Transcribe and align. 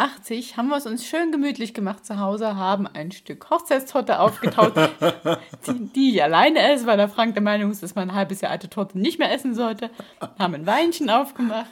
80 0.00 0.56
haben 0.56 0.68
wir 0.68 0.78
es 0.78 0.86
uns 0.86 1.06
schön 1.06 1.30
gemütlich 1.30 1.74
gemacht 1.74 2.06
zu 2.06 2.18
Hause, 2.18 2.56
haben 2.56 2.86
ein 2.86 3.12
Stück 3.12 3.50
Hochzeitstorte 3.50 4.18
aufgetaut, 4.18 4.72
die, 5.66 5.92
die 5.94 6.14
ich 6.14 6.22
alleine 6.22 6.58
esse, 6.58 6.86
weil 6.86 6.96
der 6.96 7.10
Frank 7.10 7.34
der 7.34 7.42
Meinung 7.42 7.70
ist, 7.70 7.82
dass 7.82 7.94
man 7.94 8.08
ein 8.08 8.16
halbes 8.16 8.40
Jahr 8.40 8.50
alte 8.50 8.70
Torte 8.70 8.98
nicht 8.98 9.18
mehr 9.18 9.30
essen 9.30 9.54
sollte, 9.54 9.90
haben 10.38 10.54
ein 10.54 10.64
Weinchen 10.66 11.10
aufgemacht 11.10 11.70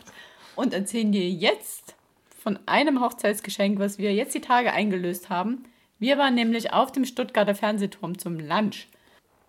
und 0.57 0.75
erzählen 0.75 1.11
dir 1.11 1.27
jetzt 1.27 1.97
von 2.43 2.59
einem 2.67 3.01
Hochzeitsgeschenk, 3.01 3.79
was 3.79 3.97
wir 3.97 4.13
jetzt 4.13 4.35
die 4.35 4.43
Tage 4.43 4.75
eingelöst 4.75 5.31
haben. 5.31 5.65
Wir 5.99 6.19
waren 6.19 6.35
nämlich 6.35 6.75
auf 6.75 6.93
dem 6.93 7.07
Stuttgarter 7.07 7.55
Fernsehturm 7.55 8.19
zum 8.19 8.39
Lunch. 8.39 8.89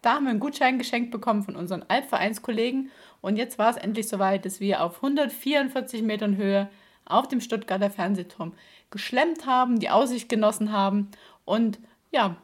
Da 0.02 0.14
haben 0.14 0.23
wir 0.23 0.31
einen 0.31 0.39
Gutschein 0.39 0.77
geschenkt 0.77 1.11
bekommen 1.11 1.44
von 1.44 1.58
unseren 1.58 1.84
Albvereinskollegen 1.89 2.91
und 3.20 3.36
jetzt 3.36 3.59
war 3.59 3.72
es 3.72 3.75
endlich 3.75 4.08
soweit, 4.08 4.45
dass 4.45 4.61
wir 4.61 4.81
auf 4.81 5.03
144 5.03 6.02
Metern 6.02 6.38
Höhe 6.38 6.70
auf 7.05 7.27
dem 7.27 7.41
Stuttgarter 7.41 7.89
Fernsehturm 7.89 8.53
geschlemmt 8.91 9.45
haben, 9.45 9.80
die 9.80 9.89
Aussicht 9.89 10.30
genossen 10.30 10.71
haben 10.71 11.09
und 11.45 11.80
ja, 12.11 12.36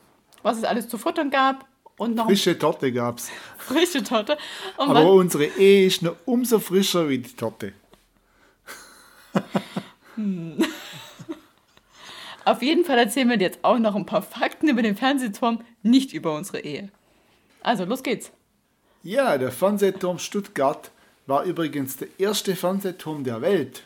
was 0.43 0.57
es 0.57 0.63
alles 0.63 0.87
zu 0.87 0.97
futtern 0.97 1.31
gab. 1.31 1.65
Und 1.97 2.15
noch 2.15 2.25
frische 2.25 2.59
Torte 2.59 2.91
gab 2.91 3.19
es. 3.19 3.31
Frische 3.57 4.03
Torte. 4.03 4.37
Und 4.77 4.89
Aber 4.89 5.13
unsere 5.13 5.45
Ehe 5.45 5.87
ist 5.87 6.01
noch 6.01 6.15
umso 6.25 6.59
frischer 6.59 7.07
wie 7.07 7.19
die 7.19 7.33
Torte. 7.33 7.71
hm. 10.15 10.57
Auf 12.45 12.61
jeden 12.61 12.85
Fall 12.85 12.99
erzählen 12.99 13.29
wir 13.29 13.37
dir 13.37 13.45
jetzt 13.45 13.63
auch 13.63 13.79
noch 13.79 13.95
ein 13.95 14.05
paar 14.05 14.21
Fakten 14.21 14.67
über 14.67 14.83
den 14.83 14.95
Fernsehturm, 14.95 15.63
nicht 15.81 16.13
über 16.13 16.35
unsere 16.35 16.59
Ehe. 16.59 16.89
Also, 17.61 17.85
los 17.85 18.03
geht's. 18.03 18.31
Ja, 19.01 19.37
der 19.37 19.51
Fernsehturm 19.51 20.19
Stuttgart 20.19 20.91
war 21.25 21.43
übrigens 21.43 21.97
der 21.97 22.07
erste 22.19 22.55
Fernsehturm 22.55 23.23
der 23.23 23.41
Welt. 23.41 23.83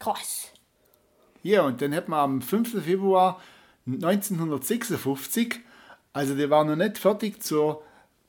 Krass. 0.00 0.50
Ja, 1.42 1.62
und 1.62 1.80
dann 1.80 1.94
hat 1.94 2.08
man 2.08 2.18
am 2.18 2.42
5. 2.42 2.82
Februar 2.82 3.40
1956, 3.86 5.60
also 6.12 6.34
der 6.34 6.50
war 6.50 6.64
noch 6.64 6.76
nicht 6.76 6.98
fertig 6.98 7.42
zur 7.42 7.82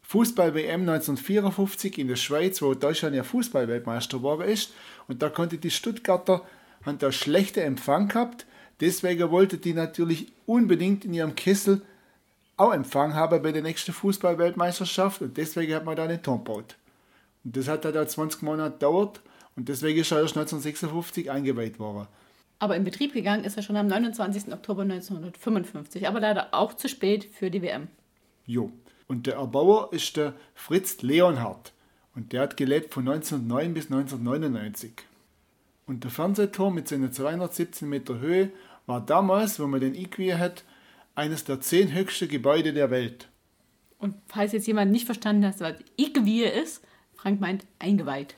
Fußball-WM 0.03 0.81
1954 0.81 1.97
in 1.97 2.09
der 2.09 2.17
Schweiz, 2.17 2.61
wo 2.61 2.73
Deutschland 2.73 3.15
ja 3.15 3.23
Fußballweltmeister 3.23 4.17
geworden 4.17 4.47
ist. 4.47 4.73
Und 5.07 5.21
da 5.21 5.29
konnte 5.29 5.57
die 5.57 5.71
Stuttgarter, 5.71 6.45
haben 6.85 6.99
da 6.99 7.11
schlechte 7.11 7.63
Empfang 7.63 8.09
gehabt. 8.09 8.45
Deswegen 8.81 9.31
wollte 9.31 9.57
die 9.57 9.73
natürlich 9.73 10.31
unbedingt 10.45 11.05
in 11.05 11.13
ihrem 11.13 11.35
Kessel 11.35 11.81
auch 12.57 12.73
Empfang 12.73 13.13
haben 13.13 13.41
bei 13.41 13.51
der 13.51 13.61
nächsten 13.61 13.93
Fußballweltmeisterschaft. 13.93 15.21
Und 15.21 15.37
deswegen 15.37 15.73
hat 15.73 15.85
man 15.85 15.95
da 15.95 16.03
einen 16.03 16.21
Turm 16.21 16.43
gebaut. 16.43 16.75
Und 17.43 17.55
das 17.55 17.67
hat 17.67 17.85
halt 17.85 18.11
20 18.11 18.41
Monate 18.41 18.73
gedauert. 18.73 19.21
Und 19.61 19.69
deswegen 19.69 19.99
ist 19.99 20.11
er 20.11 20.21
erst 20.21 20.35
1956 20.35 21.29
eingeweiht 21.29 21.77
worden. 21.77 22.07
Aber 22.57 22.75
in 22.75 22.83
Betrieb 22.83 23.13
gegangen 23.13 23.43
ist 23.43 23.57
er 23.57 23.61
schon 23.61 23.75
am 23.75 23.85
29. 23.85 24.51
Oktober 24.51 24.81
1955, 24.81 26.07
aber 26.07 26.19
leider 26.19 26.47
auch 26.51 26.73
zu 26.73 26.89
spät 26.89 27.25
für 27.31 27.51
die 27.51 27.61
WM. 27.61 27.87
Jo. 28.47 28.71
Und 29.07 29.27
der 29.27 29.35
Erbauer 29.35 29.93
ist 29.93 30.17
der 30.17 30.33
Fritz 30.55 31.03
Leonhardt. 31.03 31.73
Und 32.15 32.33
der 32.33 32.41
hat 32.41 32.57
gelebt 32.57 32.91
von 32.91 33.07
1909 33.07 33.73
bis 33.75 33.85
1999. 33.91 34.93
Und 35.85 36.05
der 36.05 36.09
Fernsehturm 36.09 36.73
mit 36.73 36.87
seinen 36.87 37.11
217 37.11 37.87
Meter 37.87 38.17
Höhe 38.17 38.49
war 38.87 39.05
damals, 39.05 39.59
wo 39.59 39.67
man 39.67 39.79
den 39.79 39.93
IQI 39.93 40.37
hat, 40.39 40.63
eines 41.13 41.43
der 41.43 41.61
zehn 41.61 41.93
höchsten 41.93 42.29
Gebäude 42.29 42.73
der 42.73 42.89
Welt. 42.89 43.29
Und 43.99 44.15
falls 44.25 44.53
jetzt 44.53 44.65
jemand 44.65 44.91
nicht 44.91 45.05
verstanden 45.05 45.45
hat, 45.45 45.59
was 45.59 45.75
IQI 45.99 46.45
ist, 46.45 46.83
Frank 47.13 47.39
meint 47.39 47.67
eingeweiht. 47.77 48.37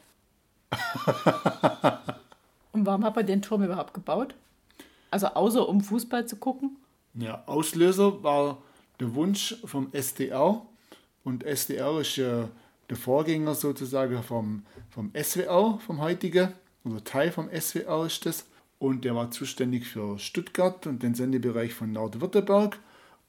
Und 2.71 2.85
warum 2.85 3.03
hat 3.03 3.15
man 3.15 3.25
den 3.25 3.41
Turm 3.41 3.63
überhaupt 3.63 3.93
gebaut? 3.93 4.35
Also 5.11 5.27
außer 5.27 5.67
um 5.67 5.81
Fußball 5.81 6.25
zu 6.25 6.37
gucken? 6.37 6.77
Ja, 7.13 7.43
Auslöser 7.45 8.23
war 8.23 8.57
der 8.99 9.13
Wunsch 9.13 9.57
vom 9.65 9.89
SDR. 9.91 10.61
Und 11.23 11.43
SDR 11.43 11.99
ist 11.99 12.15
ja 12.15 12.49
der 12.89 12.97
Vorgänger 12.97 13.55
sozusagen 13.55 14.21
vom, 14.23 14.65
vom 14.89 15.11
SWR, 15.15 15.79
vom 15.85 16.01
heutigen, 16.01 16.53
oder 16.83 17.03
Teil 17.03 17.31
vom 17.31 17.49
SWR 17.49 18.05
ist 18.05 18.25
das. 18.25 18.45
Und 18.79 19.05
der 19.05 19.15
war 19.15 19.31
zuständig 19.31 19.87
für 19.87 20.19
Stuttgart 20.19 20.85
und 20.87 21.03
den 21.03 21.15
Sendebereich 21.15 21.73
von 21.73 21.91
Nordwürttemberg. 21.91 22.77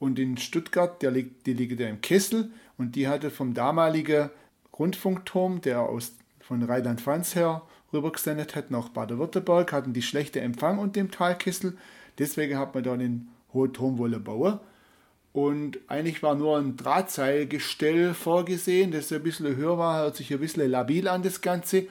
Und 0.01 0.19
in 0.19 0.37
Stuttgart, 0.37 1.01
der 1.03 1.13
liegt, 1.13 1.47
die 1.47 1.53
liegt 1.53 1.79
ja 1.79 1.89
im 1.89 2.01
Kessel 2.01 2.51
und 2.77 2.97
die 2.97 3.07
hatte 3.07 3.31
vom 3.31 3.55
damaligen 3.55 4.31
Rundfunkturm, 4.77 5.61
der 5.61 5.83
aus, 5.83 6.15
von 6.47 6.63
Rheinland-Pfalz 6.63 7.35
her 7.35 7.63
rübergesendet 7.93 8.55
hat 8.55 8.71
nach 8.71 8.91
Baden-Württemberg, 8.91 9.73
hatten 9.73 9.93
die 9.93 10.03
schlechte 10.03 10.41
Empfang 10.41 10.79
und 10.79 10.97
dem 10.97 11.11
Talkessel. 11.11 11.77
Deswegen 12.19 12.59
hat 12.59 12.75
man 12.75 12.85
da 12.85 12.97
den 12.97 13.29
hohen 13.53 13.73
Turm 13.73 13.99
wollen 13.99 14.23
bauen. 14.23 14.59
Und 15.33 15.79
eigentlich 15.89 16.23
war 16.23 16.35
nur 16.35 16.59
ein 16.59 16.77
Drahtseilgestell 16.77 18.15
vorgesehen, 18.15 18.93
das 18.93 19.13
ein 19.13 19.23
bisschen 19.23 19.57
höher 19.57 19.79
war, 19.79 19.99
hört 19.99 20.17
sich 20.17 20.33
ein 20.33 20.39
bisschen 20.39 20.71
labil 20.71 21.09
an 21.09 21.23
das 21.23 21.41
Ganze. 21.41 21.87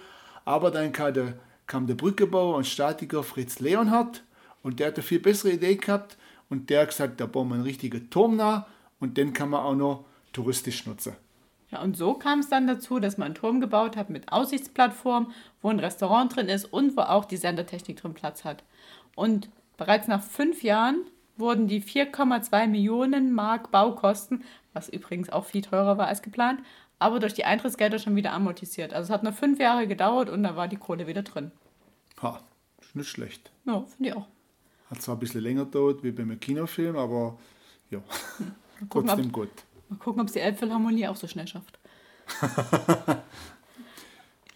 Aber 0.46 0.72
dann 0.72 0.94
kam 0.94 1.14
der, 1.14 1.34
kam 1.68 1.88
der 1.88 1.96
Brückenbauer 1.96 2.56
und 2.56 2.68
Statiker 2.68 3.24
Fritz 3.24 3.60
Leonhardt 3.60 4.24
und 4.62 4.80
der 4.80 4.88
hat 4.88 4.96
eine 4.96 5.04
viel 5.04 5.20
bessere 5.20 5.54
Idee 5.54 5.76
gehabt 5.76 6.18
und 6.50 6.70
der 6.70 6.82
hat 6.82 6.90
gesagt, 6.90 7.20
da 7.20 7.26
bauen 7.26 7.50
wir 7.50 7.56
einen 7.56 7.64
richtigen 7.64 8.10
Turm 8.10 8.38
nach 8.38 8.66
und 9.00 9.18
den 9.18 9.34
kann 9.34 9.50
man 9.50 9.62
auch 9.62 9.76
noch 9.76 10.06
touristisch 10.32 10.86
nutzen. 10.86 11.14
Ja, 11.74 11.82
und 11.82 11.98
so 11.98 12.14
kam 12.14 12.40
es 12.40 12.50
dann 12.50 12.68
dazu, 12.68 13.00
dass 13.00 13.18
man 13.18 13.28
einen 13.28 13.36
Turm 13.36 13.60
gebaut 13.60 13.98
hat 13.98 14.12
mit 14.12 14.32
Aussichtsplattform, 14.32 15.32
wo 15.60 15.70
ein 15.70 15.80
Restaurant 15.80 16.36
drin 16.36 16.48
ist 16.48 16.66
und 16.66 16.96
wo 16.96 17.02
auch 17.02 17.26
die 17.26 17.38
Sendertechnik 17.38 17.98
drin 17.98 18.14
Platz 18.14 18.44
hat. 18.44 18.64
Und 19.16 19.50
bereits 19.76 20.08
nach 20.08 20.22
fünf 20.22 20.62
Jahren 20.62 21.02
wurden 21.36 21.68
die 21.68 21.82
4,2 21.82 22.68
Millionen 22.68 23.34
Mark 23.34 23.72
Baukosten, 23.72 24.44
was 24.74 24.88
übrigens 24.88 25.32
auch 25.32 25.46
viel 25.46 25.64
teurer 25.64 25.98
war 25.98 26.06
als 26.06 26.22
geplant, 26.22 26.62
aber 27.00 27.20
durch 27.20 27.34
die 27.34 27.46
Eintrittsgelder 27.46 27.98
schon 27.98 28.16
wieder 28.16 28.34
amortisiert. 28.34 28.94
Also 28.94 29.08
es 29.08 29.10
hat 29.10 29.24
nur 29.24 29.34
fünf 29.34 29.60
Jahre 29.60 29.88
gedauert 29.88 30.30
und 30.30 30.44
da 30.44 30.56
war 30.56 30.68
die 30.68 30.78
Kohle 30.78 31.08
wieder 31.08 31.24
drin. 31.24 31.52
Ha, 32.22 32.40
ist 32.82 32.96
nicht 32.96 33.10
schlecht. 33.10 33.52
Ja, 33.66 33.82
finde 33.82 34.10
ich 34.10 34.16
auch. 34.16 34.28
Hat 34.92 35.02
zwar 35.02 35.16
ein 35.16 35.20
bisschen 35.20 35.42
länger 35.42 35.66
gedauert 35.66 36.04
wie 36.04 36.12
beim 36.12 36.40
Kinofilm, 36.40 36.98
aber 36.98 37.40
ja, 37.90 37.98
hm. 38.38 38.90
trotzdem 38.92 39.32
gut. 39.32 39.50
Mal 39.94 40.00
gucken, 40.00 40.22
ob 40.22 40.28
es 40.28 40.34
die 40.34 40.40
Elbphilharmonie 40.40 41.08
auch 41.08 41.16
so 41.16 41.28
schnell 41.28 41.48
schafft. 41.48 41.80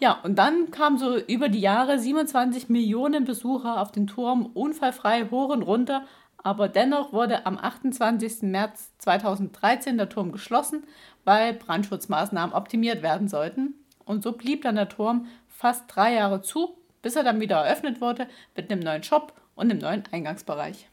ja, 0.00 0.18
und 0.22 0.36
dann 0.36 0.70
kamen 0.70 0.98
so 0.98 1.16
über 1.16 1.48
die 1.48 1.60
Jahre 1.60 1.98
27 1.98 2.68
Millionen 2.68 3.24
Besucher 3.24 3.80
auf 3.80 3.92
den 3.92 4.06
Turm 4.06 4.46
unfallfrei 4.46 5.28
hoch 5.30 5.50
und 5.50 5.62
runter. 5.62 6.04
Aber 6.38 6.68
dennoch 6.68 7.12
wurde 7.12 7.46
am 7.46 7.56
28. 7.58 8.42
März 8.42 8.92
2013 8.98 9.96
der 9.96 10.08
Turm 10.08 10.32
geschlossen, 10.32 10.84
weil 11.24 11.54
Brandschutzmaßnahmen 11.54 12.54
optimiert 12.54 13.02
werden 13.02 13.28
sollten. 13.28 13.74
Und 14.04 14.22
so 14.22 14.32
blieb 14.32 14.62
dann 14.62 14.76
der 14.76 14.88
Turm 14.88 15.26
fast 15.48 15.84
drei 15.88 16.14
Jahre 16.14 16.42
zu, 16.42 16.76
bis 17.02 17.16
er 17.16 17.24
dann 17.24 17.40
wieder 17.40 17.58
eröffnet 17.58 18.00
wurde 18.00 18.26
mit 18.56 18.70
einem 18.70 18.80
neuen 18.80 19.02
Shop 19.02 19.34
und 19.54 19.70
einem 19.70 19.80
neuen 19.80 20.04
Eingangsbereich. 20.10 20.88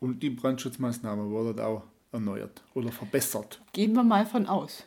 Und 0.00 0.22
die 0.22 0.30
Brandschutzmaßnahmen 0.30 1.30
wurden 1.30 1.60
auch 1.60 1.84
erneuert 2.12 2.62
oder 2.74 2.92
verbessert. 2.92 3.60
Gehen 3.72 3.92
wir 3.94 4.04
mal 4.04 4.26
von 4.26 4.46
aus. 4.46 4.84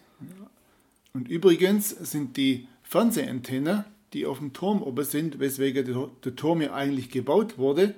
Und 1.14 1.28
übrigens 1.28 1.90
sind 1.90 2.38
die 2.38 2.68
Fernsehantennen, 2.84 3.86
die 4.14 4.26
auf 4.26 4.40
dem 4.40 4.54
Turm 4.54 4.82
oben 4.82 5.06
sind, 5.06 5.40
weswegen 5.40 5.86
der, 5.86 6.10
der 6.24 6.36
Turm 6.36 6.62
ja 6.62 6.74
eigentlich 6.74 7.10
gebaut 7.10 7.58
wurde, 7.58 7.94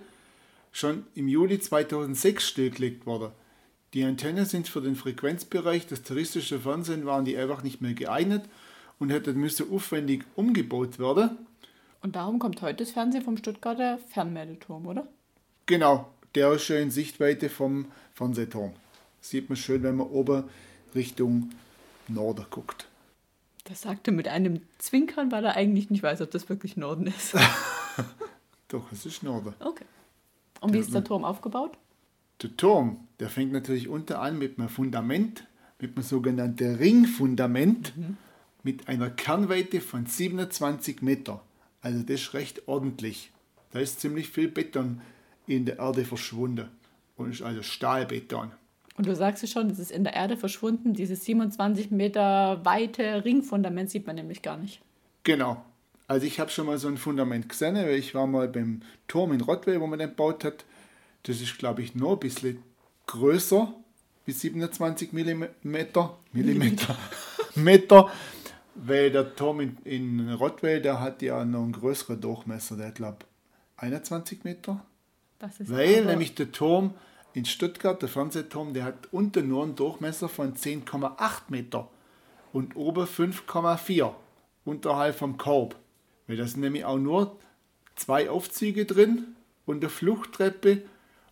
schon 0.71 1.05
im 1.15 1.27
Juli 1.27 1.59
2006 1.59 2.47
stillgelegt 2.47 3.05
worden. 3.05 3.31
Die 3.93 4.03
Antennen 4.03 4.45
sind 4.45 4.69
für 4.69 4.81
den 4.81 4.95
Frequenzbereich 4.95 5.87
des 5.87 6.03
touristischen 6.03 6.61
Fernsehens 6.61 7.05
waren 7.05 7.25
die 7.25 7.37
einfach 7.37 7.61
nicht 7.61 7.81
mehr 7.81 7.93
geeignet 7.93 8.45
und 8.99 9.09
hätten 9.09 9.37
müssen 9.37 9.71
aufwendig 9.71 10.23
umgebaut 10.35 10.97
werden. 10.97 11.37
Und 12.01 12.15
darum 12.15 12.39
kommt 12.39 12.61
heute 12.61 12.83
das 12.83 12.91
Fernsehen 12.91 13.23
vom 13.23 13.37
Stuttgarter 13.37 13.99
Fernmeldeturm, 14.09 14.87
oder? 14.87 15.07
Genau, 15.65 16.09
der 16.35 16.53
ist 16.53 16.63
schon 16.63 16.77
in 16.77 16.91
Sichtweite 16.91 17.49
vom 17.49 17.85
Fernsehturm 18.13 18.73
sieht 19.21 19.49
man 19.49 19.55
schön, 19.55 19.83
wenn 19.83 19.95
man 19.95 20.07
oben 20.07 20.43
Richtung 20.93 21.51
Norden 22.07 22.45
guckt. 22.49 22.87
Das 23.65 23.81
sagte 23.81 24.11
mit 24.11 24.27
einem 24.27 24.61
Zwinkern, 24.79 25.31
weil 25.31 25.45
er 25.45 25.55
eigentlich 25.55 25.89
nicht 25.89 26.03
weiß, 26.03 26.21
ob 26.21 26.31
das 26.31 26.49
wirklich 26.49 26.77
Norden 26.77 27.07
ist. 27.07 27.35
Doch, 28.67 28.91
es 28.91 29.05
ist 29.05 29.23
Norden. 29.23 29.53
Okay. 29.59 29.85
Und 30.59 30.73
wie 30.73 30.79
ist 30.79 30.93
der 30.93 31.03
Turm 31.03 31.23
aufgebaut? 31.23 31.77
Der 32.41 32.55
Turm, 32.57 33.07
der 33.19 33.29
fängt 33.29 33.51
natürlich 33.51 33.87
unten 33.87 34.13
an 34.13 34.37
mit 34.37 34.57
einem 34.57 34.69
Fundament, 34.69 35.45
mit 35.79 35.95
einem 35.95 36.03
sogenannten 36.03 36.75
Ringfundament, 36.75 37.95
mhm. 37.95 38.17
mit 38.63 38.87
einer 38.87 39.09
Kernweite 39.09 39.81
von 39.81 40.05
27 40.05 41.01
Meter. 41.01 41.41
Also 41.81 42.01
das 42.03 42.21
ist 42.21 42.33
recht 42.33 42.67
ordentlich. 42.67 43.31
Da 43.71 43.79
ist 43.79 43.99
ziemlich 43.99 44.29
viel 44.29 44.47
Beton 44.47 45.01
in 45.47 45.65
der 45.65 45.79
Erde 45.79 46.05
verschwunden 46.05 46.69
und 47.17 47.31
ist 47.31 47.41
also 47.41 47.61
Stahlbeton. 47.63 48.51
Und 49.01 49.07
du 49.07 49.15
sagst 49.15 49.43
es 49.43 49.49
schon, 49.49 49.67
es 49.71 49.79
ist 49.79 49.89
in 49.89 50.03
der 50.03 50.13
Erde 50.13 50.37
verschwunden. 50.37 50.93
Dieses 50.93 51.25
27 51.25 51.89
Meter 51.89 52.63
weite 52.63 53.25
Ringfundament 53.25 53.89
sieht 53.89 54.05
man 54.05 54.15
nämlich 54.15 54.43
gar 54.43 54.57
nicht. 54.57 54.79
Genau. 55.23 55.65
Also 56.07 56.27
ich 56.27 56.39
habe 56.39 56.51
schon 56.51 56.67
mal 56.67 56.77
so 56.77 56.87
ein 56.87 56.97
Fundament 56.97 57.49
gesehen, 57.49 57.73
weil 57.73 57.95
ich 57.95 58.13
war 58.13 58.27
mal 58.27 58.47
beim 58.47 58.83
Turm 59.07 59.31
in 59.31 59.41
Rottweil, 59.41 59.81
wo 59.81 59.87
man 59.87 59.97
den 59.97 60.09
gebaut 60.09 60.43
hat. 60.43 60.65
Das 61.23 61.41
ist, 61.41 61.57
glaube 61.57 61.81
ich, 61.81 61.95
nur 61.95 62.11
ein 62.11 62.19
bisschen 62.19 62.61
größer, 63.07 63.73
wie 64.27 64.33
27 64.33 65.13
Millimeter. 65.13 66.15
Millimeter. 66.31 66.95
Meter. 67.55 68.11
Weil 68.75 69.09
der 69.09 69.35
Turm 69.35 69.61
in, 69.61 69.77
in 69.83 70.31
Rottweil, 70.31 70.79
der 70.79 70.99
hat 70.99 71.23
ja 71.23 71.43
noch 71.43 71.63
einen 71.63 71.71
größeren 71.71 72.21
Durchmesser, 72.21 72.77
der 72.77 72.89
hat, 72.89 72.95
glaube 72.95 73.17
ich, 73.77 73.81
21 73.81 74.43
Meter. 74.43 74.85
Weil 75.57 76.05
nämlich 76.05 76.35
der 76.35 76.51
Turm 76.51 76.93
in 77.33 77.45
Stuttgart, 77.45 78.01
der 78.01 78.09
Fernsehturm, 78.09 78.73
der 78.73 78.83
hat 78.83 79.07
unten 79.11 79.47
nur 79.47 79.63
einen 79.63 79.75
Durchmesser 79.75 80.29
von 80.29 80.53
10,8 80.53 81.43
Meter 81.49 81.89
und 82.51 82.75
oben 82.75 83.05
5,4 83.05 84.13
unterhalb 84.65 85.15
vom 85.15 85.37
Korb. 85.37 85.75
Weil 86.27 86.37
da 86.37 86.45
sind 86.45 86.61
nämlich 86.61 86.85
auch 86.85 86.97
nur 86.97 87.37
zwei 87.95 88.29
Aufzüge 88.29 88.85
drin 88.85 89.35
und 89.65 89.77
eine 89.77 89.89
Fluchttreppe 89.89 90.81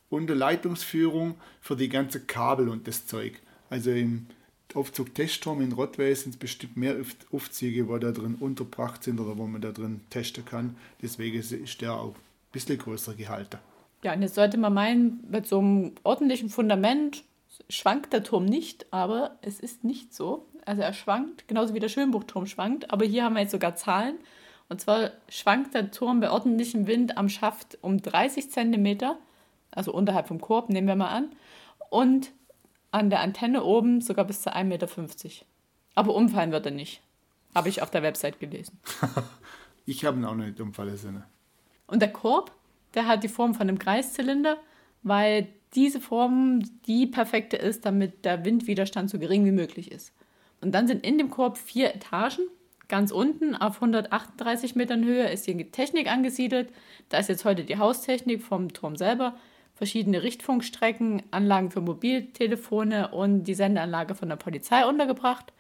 und 0.10 0.30
eine 0.30 0.40
Leitungsführung 0.40 1.36
für 1.62 1.76
die 1.76 1.90
ganze 1.90 2.22
Kabel 2.22 2.70
und 2.70 2.88
das 2.88 3.06
Zeug. 3.06 3.40
Also 3.70 3.92
im 3.92 4.28
Aufzug 4.74 5.16
Testturm 5.16 5.62
in 5.62 5.72
Rottweil 5.72 6.16
sind 6.16 6.36
es 6.36 6.38
bestimmt 6.38 6.78
mehr 6.78 6.96
Aufzüge, 7.32 7.88
wo 7.88 7.98
da 7.98 8.12
drin 8.12 8.36
unterbracht 8.40 9.04
sind 9.04 9.20
oder 9.20 9.38
wo 9.38 9.48
man 9.48 9.62
da 9.62 9.72
drin 9.72 10.02
testen 10.10 10.46
kann. 10.46 10.76
Deswegen 11.02 11.40
ist 11.40 11.82
der 11.82 11.94
auch 11.94 12.16
ein 12.16 12.52
bisschen 12.52 12.78
größer 12.78 13.16
gehalten. 13.16 13.58
Ja, 14.04 14.14
und 14.14 14.22
jetzt 14.22 14.36
sollte 14.36 14.58
man 14.58 14.74
meinen, 14.74 15.26
mit 15.30 15.48
so 15.48 15.60
einem 15.60 15.96
ordentlichen 16.04 16.50
Fundament 16.50 17.24
schwankt 17.70 18.14
der 18.14 18.24
Turm 18.24 18.46
nicht, 18.46 18.92
aber 18.92 19.38
es 19.42 19.60
ist 19.60 19.84
nicht 19.84 20.14
so. 20.14 20.46
Also 20.66 20.82
er 20.82 20.94
schwankt, 20.94 21.48
genauso 21.48 21.74
wie 21.74 21.80
der 21.80 21.90
Schönbuchturm 21.90 22.46
schwankt, 22.46 22.92
aber 22.92 23.06
hier 23.06 23.24
haben 23.24 23.34
wir 23.34 23.42
jetzt 23.42 23.52
sogar 23.52 23.76
Zahlen. 23.76 24.16
Und 24.70 24.80
zwar 24.80 25.12
schwankt 25.28 25.74
der 25.74 25.92
Turm 25.92 26.20
bei 26.20 26.30
ordentlichem 26.30 26.88
Wind 26.88 27.18
am 27.18 27.28
Schaft 27.28 27.78
um 27.82 28.02
30 28.02 28.52
cm, 28.52 28.98
also 29.72 29.92
unterhalb 29.92 30.28
vom 30.28 30.40
Korb, 30.40 30.70
nehmen 30.70 30.88
wir 30.88 30.96
mal 30.96 31.10
an, 31.10 31.32
und 31.90 32.32
an 32.92 33.10
der 33.10 33.22
Antenne 33.22 33.64
oben 33.64 34.02
sogar 34.02 34.26
bis 34.26 34.42
zu 34.42 34.56
1,50 34.56 34.64
Meter. 34.64 34.88
Aber 35.96 36.16
umfallen 36.16 36.52
wird 36.52 36.66
er 36.66 36.72
nicht. 36.72 37.02
Habe 37.56 37.70
ich 37.70 37.82
auf 37.82 37.90
der 37.90 38.04
Website 38.04 38.40
gelesen. 38.40 38.80
ich 39.86 40.06
habe 40.06 40.18
ihn 40.18 40.26
auch 40.26 40.36
nicht 40.36 40.62
umfallen 40.62 40.98
sehen. 40.98 41.24
Und 41.88 42.02
der 42.02 42.14
Korb, 42.14 42.52
der 42.94 43.08
hat 43.08 43.24
die 43.24 43.28
Form 43.28 43.54
von 43.54 43.68
einem 43.68 43.80
Kreiszylinder, 43.80 44.58
weil 45.04 45.48
diese 45.76 46.00
Form 46.00 46.62
die 46.88 47.06
perfekte 47.06 47.58
ist, 47.58 47.86
damit 47.86 48.26
der 48.26 48.44
Windwiderstand 48.46 49.10
so 49.10 49.20
gering 49.20 49.46
wie 49.46 49.52
möglich 49.52 49.92
ist. 49.92 50.14
Und 50.62 50.74
dann 50.74 50.88
sind 50.88 51.06
in 51.06 51.18
dem 51.18 51.30
Korb 51.30 51.58
vier 51.58 51.94
Etagen. 51.96 52.48
Ganz 52.88 53.12
unten 53.12 53.56
auf 53.56 53.76
138 53.76 54.76
Metern 54.76 55.06
Höhe 55.06 55.30
ist 55.30 55.46
die 55.46 55.72
Technik 55.72 56.12
angesiedelt. 56.12 56.70
Da 57.10 57.20
ist 57.20 57.30
jetzt 57.30 57.46
heute 57.46 57.64
die 57.64 57.78
Haustechnik 57.78 58.42
vom 58.42 58.74
Turm 58.74 58.96
selber, 58.96 59.36
verschiedene 59.76 60.24
Richtfunkstrecken, 60.24 61.22
Anlagen 61.32 61.70
für 61.70 61.82
Mobiltelefone 61.82 63.10
und 63.10 63.44
die 63.44 63.54
Sendeanlage 63.54 64.16
von 64.16 64.28
der 64.28 64.38
Polizei 64.38 64.86
untergebracht. 64.86 65.54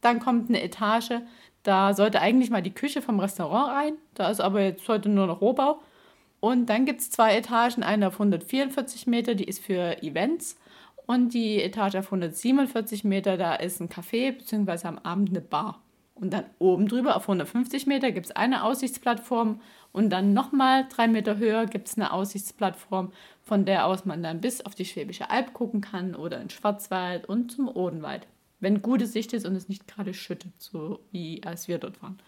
Dann 0.00 0.20
kommt 0.20 0.48
eine 0.48 0.62
Etage, 0.62 1.20
da 1.62 1.92
sollte 1.92 2.20
eigentlich 2.20 2.50
mal 2.50 2.62
die 2.62 2.74
Küche 2.74 3.02
vom 3.02 3.20
Restaurant 3.20 3.68
rein. 3.68 3.92
Da 4.14 4.30
ist 4.30 4.40
aber 4.40 4.62
jetzt 4.62 4.88
heute 4.88 5.08
nur 5.08 5.26
noch 5.26 5.40
Rohbau. 5.40 5.82
Und 6.40 6.66
dann 6.66 6.86
gibt 6.86 7.00
es 7.00 7.10
zwei 7.10 7.36
Etagen, 7.36 7.82
eine 7.82 8.08
auf 8.08 8.14
144 8.14 9.06
Meter, 9.06 9.34
die 9.34 9.44
ist 9.44 9.62
für 9.62 10.02
Events. 10.02 10.58
Und 11.06 11.34
die 11.34 11.62
Etage 11.62 11.96
auf 11.96 12.06
147 12.06 13.04
Meter, 13.04 13.36
da 13.36 13.54
ist 13.54 13.80
ein 13.80 13.88
Café 13.88 14.32
bzw. 14.32 14.88
am 14.88 14.98
Abend 14.98 15.30
eine 15.30 15.40
Bar. 15.40 15.82
Und 16.14 16.32
dann 16.32 16.44
oben 16.58 16.86
drüber 16.86 17.16
auf 17.16 17.22
150 17.22 17.86
Meter 17.86 18.12
gibt 18.12 18.26
es 18.26 18.32
eine 18.32 18.62
Aussichtsplattform 18.62 19.60
und 19.90 20.10
dann 20.10 20.34
nochmal 20.34 20.86
drei 20.88 21.08
Meter 21.08 21.38
höher 21.38 21.64
gibt 21.64 21.88
es 21.88 21.96
eine 21.96 22.12
Aussichtsplattform, 22.12 23.12
von 23.42 23.64
der 23.64 23.86
aus 23.86 24.04
man 24.04 24.22
dann 24.22 24.42
bis 24.42 24.60
auf 24.60 24.74
die 24.74 24.84
Schwäbische 24.84 25.30
Alb 25.30 25.54
gucken 25.54 25.80
kann 25.80 26.14
oder 26.14 26.40
in 26.40 26.50
Schwarzwald 26.50 27.26
und 27.26 27.50
zum 27.52 27.68
Odenwald. 27.68 28.26
Wenn 28.60 28.82
gute 28.82 29.06
Sicht 29.06 29.32
ist 29.32 29.46
und 29.46 29.56
es 29.56 29.70
nicht 29.70 29.88
gerade 29.88 30.12
schüttet, 30.12 30.52
so 30.58 31.00
wie 31.10 31.42
als 31.42 31.68
wir 31.68 31.78
dort 31.78 32.02
waren. 32.02 32.18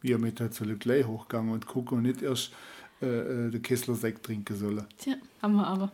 Wir 0.00 0.18
mit 0.18 0.40
halt 0.40 0.54
so 0.54 0.64
gleich 0.78 1.06
hochgegangen 1.06 1.52
und 1.52 1.66
gucken 1.66 1.98
und 1.98 2.04
nicht 2.04 2.22
erst 2.22 2.52
äh, 3.00 3.50
den 3.50 3.62
Kessler 3.62 3.94
Sekt 3.94 4.24
trinken 4.24 4.56
sollen. 4.56 4.86
Tja, 4.98 5.14
haben 5.42 5.54
wir 5.54 5.66
aber. 5.66 5.92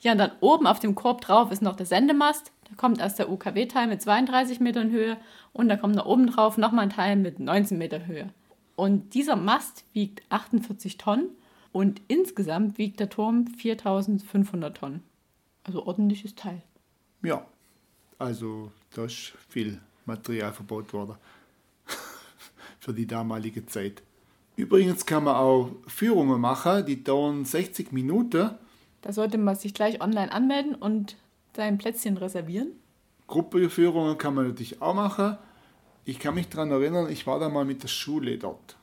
Ja, 0.00 0.12
und 0.12 0.18
dann 0.18 0.32
oben 0.40 0.66
auf 0.66 0.80
dem 0.80 0.96
Korb 0.96 1.20
drauf 1.20 1.52
ist 1.52 1.62
noch 1.62 1.76
der 1.76 1.86
Sendemast. 1.86 2.50
Der 2.68 2.76
kommt 2.76 3.00
aus 3.00 3.14
der 3.14 3.30
UKW-Teil 3.30 3.86
mit 3.86 4.02
32 4.02 4.58
Metern 4.58 4.90
Höhe 4.90 5.16
und 5.52 5.68
da 5.68 5.76
kommt 5.76 5.96
da 5.96 6.04
oben 6.04 6.26
drauf 6.26 6.58
nochmal 6.58 6.84
ein 6.84 6.90
Teil 6.90 7.16
mit 7.16 7.38
19 7.38 7.78
Meter 7.78 8.06
Höhe. 8.06 8.30
Und 8.74 9.14
dieser 9.14 9.36
Mast 9.36 9.84
wiegt 9.92 10.22
48 10.30 10.98
Tonnen 10.98 11.28
und 11.70 12.00
insgesamt 12.08 12.78
wiegt 12.78 12.98
der 12.98 13.10
Turm 13.10 13.46
4500 13.46 14.76
Tonnen. 14.76 15.02
Also 15.62 15.86
ordentliches 15.86 16.34
Teil. 16.34 16.62
Ja, 17.22 17.46
also 18.18 18.72
da 18.94 19.04
ist 19.04 19.34
viel 19.48 19.80
Material 20.04 20.52
verbaut 20.52 20.92
worden 20.92 21.14
für 22.80 22.92
die 22.92 23.06
damalige 23.06 23.66
Zeit. 23.66 24.02
Übrigens 24.56 25.06
kann 25.06 25.24
man 25.24 25.36
auch 25.36 25.70
Führungen 25.86 26.40
machen, 26.40 26.84
die 26.84 27.02
dauern 27.02 27.44
60 27.44 27.92
Minuten. 27.92 28.50
Da 29.00 29.12
sollte 29.12 29.38
man 29.38 29.56
sich 29.56 29.74
gleich 29.74 30.00
online 30.00 30.30
anmelden 30.30 30.74
und 30.74 31.16
sein 31.56 31.78
Plätzchen 31.78 32.16
reservieren. 32.16 32.72
Gruppenführungen 33.26 34.18
kann 34.18 34.34
man 34.34 34.48
natürlich 34.48 34.82
auch 34.82 34.94
machen. 34.94 35.38
Ich 36.04 36.18
kann 36.18 36.34
mich 36.34 36.48
daran 36.48 36.70
erinnern, 36.70 37.10
ich 37.10 37.26
war 37.26 37.38
da 37.38 37.48
mal 37.48 37.64
mit 37.64 37.82
der 37.82 37.88
Schule 37.88 38.36
dort. 38.38 38.76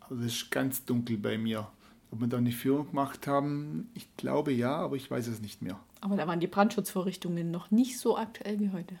Also 0.00 0.22
es 0.22 0.34
ist 0.34 0.50
ganz 0.50 0.84
dunkel 0.84 1.16
bei 1.16 1.38
mir. 1.38 1.66
Ob 2.12 2.20
wir 2.20 2.28
da 2.28 2.36
eine 2.36 2.52
Führung 2.52 2.88
gemacht 2.88 3.26
haben, 3.26 3.90
ich 3.94 4.14
glaube 4.16 4.52
ja, 4.52 4.76
aber 4.76 4.96
ich 4.96 5.10
weiß 5.10 5.26
es 5.26 5.40
nicht 5.40 5.62
mehr. 5.62 5.78
Aber 6.00 6.16
da 6.16 6.26
waren 6.26 6.40
die 6.40 6.46
Brandschutzvorrichtungen 6.46 7.50
noch 7.50 7.70
nicht 7.70 7.98
so 7.98 8.16
aktuell 8.16 8.60
wie 8.60 8.70
heute. 8.70 9.00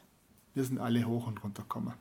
Wir 0.54 0.64
sind 0.64 0.78
alle 0.78 1.04
hoch 1.04 1.26
und 1.26 1.42
runter 1.44 1.62
gekommen. 1.62 1.94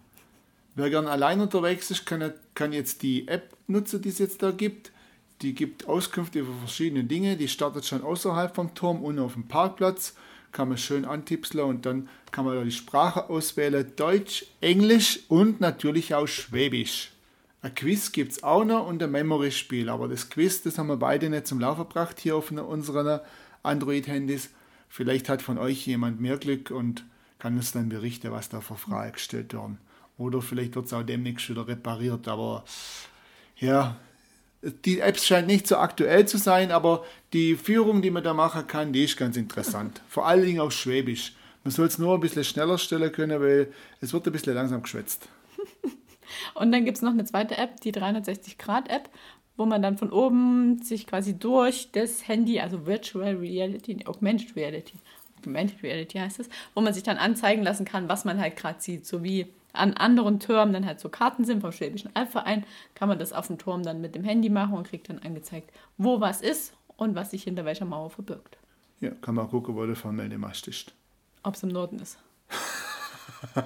Wer 0.76 0.90
gern 0.90 1.08
allein 1.08 1.40
unterwegs 1.40 1.90
ist, 1.90 2.06
kann, 2.06 2.34
kann 2.54 2.74
jetzt 2.74 3.02
die 3.02 3.30
App 3.30 3.56
nutzen, 3.68 4.02
die 4.02 4.10
es 4.10 4.20
jetzt 4.20 4.44
da 4.44 4.52
gibt. 4.52 4.92
Die 5.42 5.56
gibt 5.56 5.88
Auskünfte 5.88 6.40
über 6.40 6.54
verschiedene 6.60 7.06
Dinge. 7.06 7.38
Die 7.38 7.48
startet 7.48 7.86
schon 7.86 8.04
außerhalb 8.04 8.54
vom 8.54 8.74
Turm 8.76 9.02
und 9.02 9.18
auf 9.20 9.34
dem 9.34 9.48
Parkplatz. 9.48 10.16
Kann 10.52 10.70
man 10.70 10.78
schön 10.78 11.06
antipseln 11.06 11.66
und 11.66 11.86
dann 11.86 12.10
kann 12.32 12.46
man 12.46 12.56
da 12.56 12.64
die 12.64 12.72
Sprache 12.72 13.30
auswählen. 13.30 13.90
Deutsch, 13.96 14.46
Englisch 14.60 15.22
und 15.30 15.62
natürlich 15.62 16.14
auch 16.14 16.28
Schwäbisch. 16.28 17.12
Ein 17.62 17.74
Quiz 17.74 18.12
gibt 18.12 18.34
es 18.34 18.44
auch 18.44 18.66
noch 18.66 18.86
und 18.86 19.02
ein 19.02 19.12
Memory-Spiel. 19.12 19.90
Aber 19.90 20.10
das 20.10 20.30
Quiz, 20.30 20.62
das 20.62 20.78
haben 20.78 20.88
wir 20.88 20.98
beide 20.98 21.30
nicht 21.30 21.48
zum 21.48 21.60
Laufen 21.62 21.88
gebracht 21.88 22.20
hier 22.20 22.36
auf 22.36 22.52
unseren 22.52 23.22
Android-Handys. 23.64 24.50
Vielleicht 24.90 25.30
hat 25.30 25.42
von 25.42 25.58
euch 25.58 25.88
jemand 25.88 26.20
mehr 26.20 26.38
Glück 26.38 26.70
und 26.70 27.06
kann 27.40 27.56
uns 27.56 27.72
dann 27.72 27.90
berichten, 27.90 28.32
was 28.32 28.50
da 28.50 28.62
für 28.62 28.76
Fragen 28.76 29.14
gestellt 29.14 29.54
werden. 29.54 29.80
Oder 30.18 30.42
vielleicht 30.42 30.76
wird 30.76 30.86
es 30.86 30.94
auch 30.94 31.04
demnächst 31.04 31.50
wieder 31.50 31.68
repariert. 31.68 32.28
Aber 32.28 32.64
ja, 33.58 33.98
die 34.86 35.00
App 35.00 35.20
scheint 35.20 35.48
nicht 35.48 35.68
so 35.68 35.78
aktuell 35.78 36.28
zu 36.28 36.38
sein, 36.38 36.72
aber 36.72 37.04
die 37.34 37.56
Führung, 37.56 38.02
die 38.02 38.12
man 38.12 38.24
da 38.24 38.34
machen 38.34 38.66
kann, 38.68 38.94
die 38.94 39.04
ist 39.04 39.18
ganz 39.18 39.38
interessant. 39.38 40.02
Vor 40.08 40.26
allen 40.26 40.44
Dingen 40.44 40.60
auf 40.60 40.72
Schwäbisch. 40.72 41.34
Man 41.64 41.72
soll 41.72 41.88
es 41.88 41.98
nur 41.98 42.14
ein 42.14 42.20
bisschen 42.20 42.44
schneller 42.44 42.78
stellen 42.78 43.12
können, 43.12 43.42
weil 43.42 43.72
es 44.00 44.14
wird 44.14 44.26
ein 44.28 44.32
bisschen 44.32 44.54
langsam 44.54 44.84
geschwätzt. 44.84 45.28
Und 46.54 46.72
dann 46.72 46.86
gibt 46.86 46.98
es 46.98 47.04
noch 47.04 47.12
eine 47.12 47.26
zweite 47.26 47.58
App, 47.58 47.82
die 47.82 47.92
360-Grad-App, 47.92 49.10
wo 49.58 49.66
man 49.66 49.82
dann 49.82 49.98
von 49.98 50.12
oben 50.12 50.82
sich 50.82 51.08
quasi 51.08 51.38
durch 51.38 51.90
das 51.92 52.28
Handy, 52.28 52.60
also 52.60 52.86
Virtual 52.86 53.36
Reality, 53.36 54.06
Augmented 54.06 54.56
Reality, 54.56 54.96
Augmented 55.40 55.82
Reality 55.84 56.18
heißt 56.18 56.40
es, 56.40 56.50
wo 56.74 56.82
man 56.82 56.94
sich 56.94 57.04
dann 57.04 57.18
anzeigen 57.18 57.64
lassen 57.64 57.86
kann, 57.86 58.10
was 58.10 58.26
man 58.26 58.40
halt 58.40 58.56
gerade 58.56 58.82
sieht, 58.82 59.06
so 59.06 59.24
wie 59.24 59.48
an 59.78 59.94
anderen 59.94 60.40
Türmen 60.40 60.74
dann 60.74 60.86
halt 60.86 61.00
so 61.00 61.10
Karten 61.10 61.46
sind 61.46 61.62
vom 61.62 61.72
Schwäbischen 61.72 62.16
Albverein, 62.16 62.66
kann 62.94 63.10
man 63.10 63.20
das 63.20 63.34
auf 63.34 63.48
dem 63.48 63.58
Turm 63.58 63.84
dann 63.84 64.02
mit 64.02 64.16
dem 64.16 64.24
Handy 64.24 64.50
machen 64.50 64.76
und 64.76 64.88
kriegt 64.88 65.10
dann 65.10 65.20
angezeigt, 65.20 65.72
wo 65.98 66.20
was 66.20 66.42
ist 66.42 66.74
und 66.98 67.16
was 67.16 67.32
sich 67.32 67.44
hinter 67.44 67.66
welcher 67.66 67.86
Mauer 67.86 68.10
verbirgt. 68.10 68.58
Ja, 69.00 69.12
kann 69.12 69.36
man 69.36 69.50
gucken, 69.50 69.76
wo 69.76 69.86
der 69.86 69.96
Fernmeldemast 69.96 70.68
ist. 70.68 70.94
Ob 71.44 71.56
es 71.56 71.64
im 71.64 71.70
Norden 71.70 72.00
ist. 72.00 72.18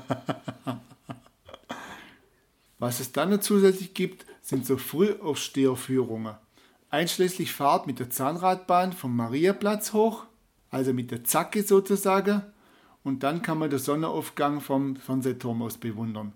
was 2.79 2.99
es 2.99 3.11
dann 3.11 3.29
noch 3.29 3.39
zusätzlich 3.39 3.93
gibt, 3.93 4.25
sind 4.41 4.65
so 4.65 4.77
Frühaufsteherführungen. 4.77 6.35
Einschließlich 6.89 7.53
Fahrt 7.53 7.85
mit 7.87 7.99
der 7.99 8.09
Zahnradbahn 8.09 8.93
vom 8.93 9.15
Mariaplatz 9.15 9.93
hoch 9.93 10.25
also 10.69 10.93
mit 10.93 11.11
der 11.11 11.23
Zacke 11.23 11.63
sozusagen. 11.63 12.43
Und 13.03 13.23
dann 13.23 13.41
kann 13.41 13.57
man 13.57 13.69
den 13.69 13.79
Sonnenaufgang 13.79 14.61
vom 14.61 14.95
Fernsehturm 14.95 15.61
aus 15.61 15.77
bewundern. 15.77 16.33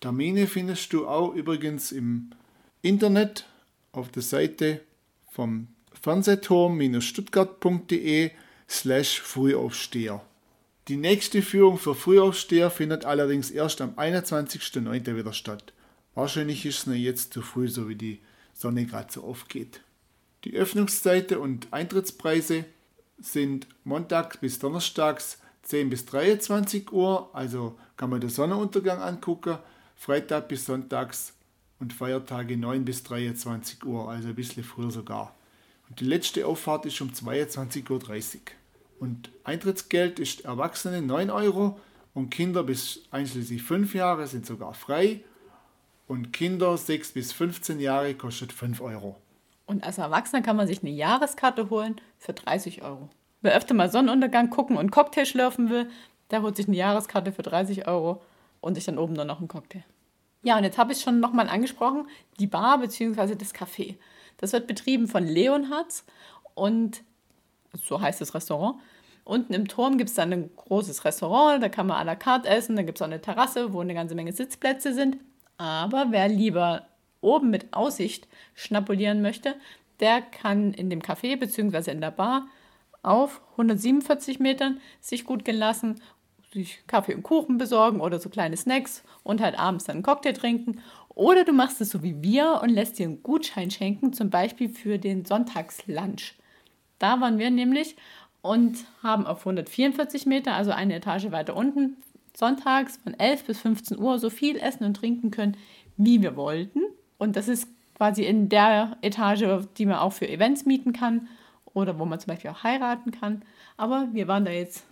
Termine 0.00 0.46
findest 0.46 0.92
du 0.92 1.06
auch 1.06 1.34
übrigens 1.34 1.92
im 1.92 2.30
Internet 2.82 3.46
auf 3.92 4.10
der 4.10 4.22
Seite 4.22 4.80
vom 5.30 5.68
Fernsehturm-stuttgart.de 6.00 8.30
slash 8.68 9.20
Frühaufsteher. 9.20 10.22
Die 10.88 10.96
nächste 10.96 11.42
Führung 11.42 11.78
für 11.78 11.94
Frühaufsteher 11.94 12.70
findet 12.70 13.04
allerdings 13.04 13.50
erst 13.50 13.80
am 13.80 13.94
21.09. 13.94 15.16
wieder 15.16 15.32
statt. 15.32 15.72
Wahrscheinlich 16.14 16.66
ist 16.66 16.78
es 16.78 16.86
noch 16.86 16.94
jetzt 16.94 17.32
zu 17.32 17.42
früh, 17.42 17.68
so 17.68 17.88
wie 17.88 17.94
die 17.94 18.20
Sonne 18.54 18.86
gerade 18.86 19.12
so 19.12 19.22
aufgeht. 19.22 19.82
Die 20.44 20.54
Öffnungszeiten 20.54 21.36
und 21.36 21.72
Eintrittspreise 21.72 22.64
sind 23.18 23.68
montags 23.84 24.38
bis 24.38 24.58
donnerstags 24.58 25.38
10 25.62 25.90
bis 25.90 26.06
23 26.06 26.92
Uhr, 26.92 27.30
also 27.32 27.78
kann 27.96 28.10
man 28.10 28.20
den 28.20 28.30
Sonnenuntergang 28.30 29.00
angucken, 29.00 29.58
Freitag 29.96 30.48
bis 30.48 30.64
sonntags 30.66 31.34
und 31.78 31.92
Feiertage 31.92 32.56
9 32.56 32.84
bis 32.84 33.02
23 33.02 33.84
Uhr, 33.84 34.10
also 34.10 34.28
ein 34.28 34.34
bisschen 34.34 34.64
früher 34.64 34.90
sogar. 34.90 35.34
Und 35.88 36.00
die 36.00 36.04
letzte 36.04 36.46
Auffahrt 36.46 36.86
ist 36.86 37.00
um 37.00 37.10
22.30 37.10 37.90
Uhr. 37.90 38.40
Und 39.00 39.30
Eintrittsgeld 39.44 40.18
ist 40.18 40.44
Erwachsene 40.44 41.02
9 41.02 41.30
Euro 41.30 41.80
und 42.14 42.30
Kinder 42.30 42.62
bis 42.62 43.00
einschließlich 43.10 43.62
5 43.62 43.94
Jahre 43.94 44.26
sind 44.26 44.46
sogar 44.46 44.74
frei 44.74 45.20
und 46.06 46.32
Kinder 46.32 46.76
6 46.76 47.12
bis 47.12 47.32
15 47.32 47.80
Jahre 47.80 48.14
kostet 48.14 48.52
5 48.52 48.80
Euro. 48.80 49.16
Und 49.66 49.84
als 49.84 49.98
Erwachsener 49.98 50.42
kann 50.42 50.56
man 50.56 50.66
sich 50.66 50.82
eine 50.82 50.90
Jahreskarte 50.90 51.70
holen 51.70 52.00
für 52.18 52.32
30 52.32 52.82
Euro. 52.82 53.08
Wer 53.42 53.56
öfter 53.56 53.74
mal 53.74 53.90
Sonnenuntergang 53.90 54.50
gucken 54.50 54.76
und 54.76 54.90
Cocktail 54.90 55.24
schlürfen 55.24 55.70
will, 55.70 55.88
der 56.30 56.42
holt 56.42 56.56
sich 56.56 56.68
eine 56.68 56.76
Jahreskarte 56.76 57.32
für 57.32 57.42
30 57.42 57.88
Euro 57.88 58.22
und 58.60 58.74
sich 58.74 58.84
dann 58.84 58.98
oben 58.98 59.14
nur 59.14 59.24
noch 59.24 59.38
einen 59.38 59.48
Cocktail. 59.48 59.84
Ja, 60.42 60.56
und 60.56 60.64
jetzt 60.64 60.78
habe 60.78 60.92
ich 60.92 61.00
schon 61.00 61.20
nochmal 61.20 61.48
angesprochen, 61.48 62.08
die 62.38 62.46
Bar 62.46 62.78
bzw. 62.78 63.34
das 63.34 63.54
Café. 63.54 63.96
Das 64.38 64.52
wird 64.52 64.66
betrieben 64.66 65.06
von 65.06 65.26
Leonhards 65.26 66.04
und 66.54 67.02
so 67.82 68.00
heißt 68.00 68.20
das 68.20 68.34
Restaurant. 68.34 68.80
Unten 69.24 69.52
im 69.52 69.68
Turm 69.68 69.98
gibt 69.98 70.10
es 70.10 70.16
dann 70.16 70.32
ein 70.32 70.50
großes 70.56 71.04
Restaurant, 71.04 71.62
da 71.62 71.68
kann 71.68 71.86
man 71.86 72.00
à 72.00 72.04
la 72.04 72.16
carte 72.16 72.48
essen, 72.48 72.74
da 72.74 72.82
gibt 72.82 72.98
es 72.98 73.02
auch 73.02 73.06
eine 73.06 73.20
Terrasse, 73.20 73.72
wo 73.72 73.80
eine 73.80 73.94
ganze 73.94 74.14
Menge 74.14 74.32
Sitzplätze 74.32 74.94
sind. 74.94 75.18
Aber 75.58 76.06
wer 76.10 76.28
lieber 76.28 76.86
oben 77.20 77.50
mit 77.50 77.72
Aussicht 77.72 78.26
schnapulieren 78.54 79.20
möchte, 79.20 79.56
der 80.00 80.22
kann 80.22 80.72
in 80.72 80.88
dem 80.88 81.00
Café 81.00 81.38
bzw. 81.38 81.90
in 81.90 82.00
der 82.00 82.10
Bar 82.10 82.46
auf 83.02 83.40
147 83.52 84.40
Metern 84.40 84.80
sich 85.00 85.24
gut 85.24 85.44
gelassen, 85.44 86.00
sich 86.52 86.86
Kaffee 86.86 87.14
und 87.14 87.22
Kuchen 87.22 87.58
besorgen 87.58 88.00
oder 88.00 88.18
so 88.18 88.28
kleine 88.28 88.56
Snacks 88.56 89.04
und 89.22 89.40
halt 89.40 89.58
abends 89.58 89.84
dann 89.84 89.96
einen 89.96 90.02
Cocktail 90.02 90.32
trinken. 90.32 90.80
Oder 91.08 91.44
du 91.44 91.52
machst 91.52 91.80
es 91.80 91.90
so 91.90 92.02
wie 92.02 92.22
wir 92.22 92.60
und 92.62 92.70
lässt 92.70 92.98
dir 92.98 93.06
einen 93.06 93.22
Gutschein 93.22 93.70
schenken, 93.70 94.12
zum 94.12 94.30
Beispiel 94.30 94.68
für 94.68 94.98
den 94.98 95.24
Sonntagslunch. 95.24 96.34
Da 96.98 97.20
waren 97.20 97.38
wir 97.38 97.50
nämlich 97.50 97.96
und 98.42 98.78
haben 99.02 99.26
auf 99.26 99.40
144 99.40 100.26
Meter, 100.26 100.54
also 100.54 100.70
eine 100.70 100.94
Etage 100.94 101.30
weiter 101.30 101.56
unten, 101.56 101.96
sonntags 102.34 102.98
von 102.98 103.14
11 103.14 103.44
bis 103.44 103.60
15 103.60 103.98
Uhr 103.98 104.18
so 104.18 104.30
viel 104.30 104.56
essen 104.56 104.84
und 104.84 104.94
trinken 104.94 105.30
können, 105.30 105.56
wie 105.96 106.22
wir 106.22 106.36
wollten. 106.36 106.80
Und 107.18 107.36
das 107.36 107.48
ist 107.48 107.68
quasi 107.96 108.24
in 108.24 108.48
der 108.48 108.96
Etage, 109.02 109.44
die 109.76 109.86
man 109.86 109.96
auch 109.96 110.12
für 110.12 110.28
Events 110.28 110.64
mieten 110.64 110.92
kann 110.92 111.28
oder 111.74 111.98
wo 111.98 112.04
man 112.04 112.20
zum 112.20 112.28
Beispiel 112.28 112.50
auch 112.50 112.62
heiraten 112.62 113.10
kann. 113.10 113.42
Aber 113.76 114.08
wir 114.12 114.28
waren 114.28 114.44
da 114.44 114.50
jetzt 114.50 114.84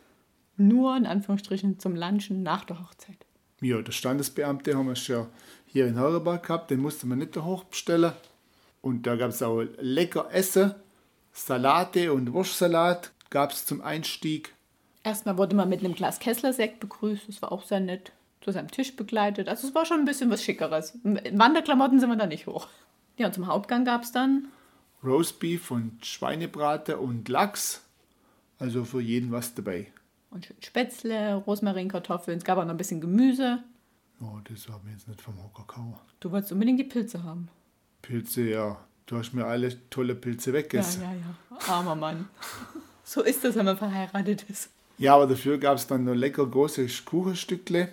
nur 0.56 0.96
in 0.96 1.06
Anführungsstrichen 1.06 1.78
zum 1.78 1.96
Lunchen 1.96 2.42
nach 2.42 2.64
der 2.64 2.80
Hochzeit. 2.80 3.16
Ja, 3.60 3.80
der 3.82 3.92
Standesbeamte 3.92 4.76
haben 4.76 4.88
wir 4.88 4.96
schon 4.96 5.26
hier 5.66 5.86
in 5.86 5.94
Herrebach 5.94 6.42
gehabt, 6.42 6.70
den 6.70 6.80
musste 6.80 7.06
man 7.06 7.18
nicht 7.18 7.36
da 7.36 7.44
hochbestellen. 7.44 8.12
Und 8.80 9.06
da 9.06 9.16
gab 9.16 9.30
es 9.30 9.42
auch 9.42 9.62
lecker 9.78 10.28
Essen, 10.32 10.74
Salate 11.32 12.12
und 12.12 12.32
Wurstsalat 12.32 13.12
gab 13.30 13.52
es 13.52 13.66
zum 13.66 13.80
Einstieg. 13.82 14.54
Erstmal 15.02 15.38
wurde 15.38 15.56
man 15.56 15.68
mit 15.68 15.80
einem 15.80 15.94
Glas 15.94 16.18
Kessler-Sekt 16.18 16.80
begrüßt, 16.80 17.28
das 17.28 17.42
war 17.42 17.52
auch 17.52 17.64
sehr 17.64 17.80
nett. 17.80 18.12
Zu 18.40 18.52
seinem 18.52 18.70
Tisch 18.70 18.94
begleitet. 18.94 19.48
Also 19.48 19.66
es 19.66 19.74
war 19.74 19.84
schon 19.84 19.98
ein 19.98 20.04
bisschen 20.04 20.30
was 20.30 20.42
Schickeres. 20.42 20.96
In 21.02 21.38
Wanderklamotten 21.38 21.98
sind 21.98 22.08
wir 22.08 22.16
da 22.16 22.26
nicht 22.26 22.46
hoch. 22.46 22.68
Ja, 23.16 23.26
und 23.26 23.34
zum 23.34 23.48
Hauptgang 23.48 23.84
gab 23.84 24.04
es 24.04 24.12
dann 24.12 24.48
Roastbeef 25.02 25.70
und 25.70 26.04
Schweinebraten 26.04 26.96
und 26.96 27.28
Lachs. 27.28 27.82
Also 28.58 28.84
für 28.84 29.00
jeden 29.00 29.30
was 29.30 29.54
dabei. 29.54 29.86
Und 30.30 30.46
schön 30.46 30.56
Spätzle, 30.60 31.36
Rosmarinkartoffeln. 31.36 32.38
Es 32.38 32.44
gab 32.44 32.58
auch 32.58 32.64
noch 32.64 32.72
ein 32.72 32.76
bisschen 32.76 33.00
Gemüse. 33.00 33.62
Oh, 34.20 34.38
das 34.44 34.68
haben 34.68 34.84
wir 34.84 34.92
jetzt 34.92 35.08
nicht 35.08 35.20
vom 35.20 35.34
Kakao. 35.54 35.98
Du 36.20 36.30
wolltest 36.32 36.52
unbedingt 36.52 36.80
die 36.80 36.84
Pilze 36.84 37.22
haben. 37.22 37.48
Pilze, 38.02 38.42
ja. 38.42 38.76
Du 39.06 39.16
hast 39.16 39.32
mir 39.32 39.46
alle 39.46 39.88
tolle 39.88 40.14
Pilze 40.14 40.52
weggegessen. 40.52 41.02
Ja, 41.02 41.12
ja, 41.12 41.18
ja. 41.50 41.72
Armer 41.72 41.94
Mann. 41.94 42.28
so 43.04 43.22
ist 43.22 43.44
das, 43.44 43.54
wenn 43.54 43.64
man 43.64 43.78
verheiratet 43.78 44.44
ist. 44.50 44.70
Ja, 44.98 45.14
aber 45.14 45.28
dafür 45.28 45.58
gab 45.58 45.76
es 45.76 45.86
dann 45.86 46.04
noch 46.04 46.14
lecker 46.14 46.44
große 46.44 46.86
Kuchenstückle. 47.04 47.88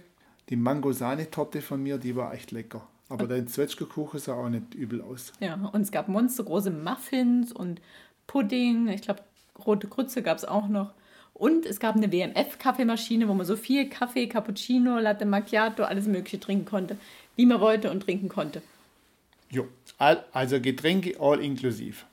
Die 0.49 0.55
Mango-Sahne-Torte 0.55 1.61
von 1.61 1.81
mir, 1.81 1.97
die 1.97 2.15
war 2.15 2.33
echt 2.33 2.51
lecker. 2.51 2.87
Aber 3.09 3.27
dein 3.27 3.47
Zwetschgekuchen 3.47 4.19
sah 4.19 4.33
auch 4.33 4.49
nicht 4.49 4.73
übel 4.73 5.01
aus. 5.01 5.31
Ja, 5.39 5.53
und 5.71 5.81
es 5.81 5.91
gab 5.91 6.07
monstergroße 6.07 6.71
Muffins 6.71 7.53
und 7.53 7.79
Pudding. 8.27 8.87
Ich 8.87 9.03
glaube, 9.03 9.21
rote 9.65 9.87
Grütze 9.87 10.23
gab 10.23 10.37
es 10.37 10.45
auch 10.45 10.67
noch. 10.67 10.91
Und 11.33 11.65
es 11.65 11.79
gab 11.79 11.95
eine 11.95 12.11
WMF-Kaffeemaschine, 12.11 13.27
wo 13.27 13.33
man 13.33 13.45
so 13.45 13.57
viel 13.57 13.89
Kaffee, 13.89 14.27
Cappuccino, 14.27 14.99
Latte 14.99 15.25
Macchiato, 15.25 15.83
alles 15.83 16.07
Mögliche 16.07 16.39
trinken 16.39 16.65
konnte, 16.65 16.97
wie 17.35 17.45
man 17.45 17.59
wollte 17.59 17.91
und 17.91 18.01
trinken 18.01 18.29
konnte. 18.29 18.61
Jo, 19.49 19.67
also 19.97 20.59
Getränke 20.59 21.19
all 21.19 21.39
inklusiv. 21.41 22.05